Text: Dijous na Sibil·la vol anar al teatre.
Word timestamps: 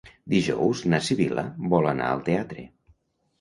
Dijous 0.33 0.79
na 0.93 0.99
Sibil·la 1.07 1.43
vol 1.75 1.91
anar 1.91 2.09
al 2.15 2.25
teatre. 2.31 2.67